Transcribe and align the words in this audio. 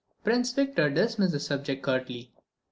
Prince 0.23 0.51
Victor 0.51 0.89
dismissed 0.89 1.31
the 1.33 1.39
subject 1.39 1.83
curtly. 1.83 2.31